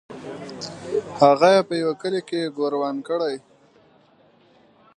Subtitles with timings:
[1.21, 3.35] هغه یې په یوه کلي کې ګوروان کړی.